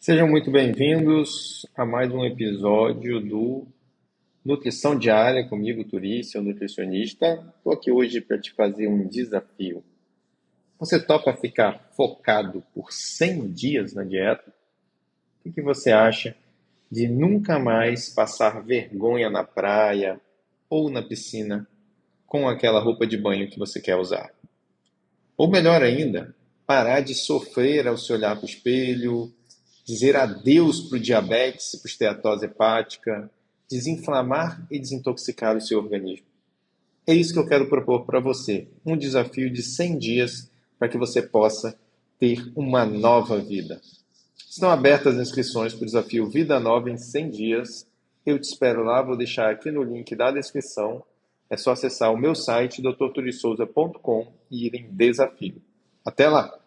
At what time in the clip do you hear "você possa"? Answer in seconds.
40.96-41.76